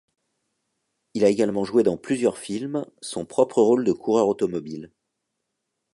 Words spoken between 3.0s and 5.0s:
son propre rôle de coureur automobile.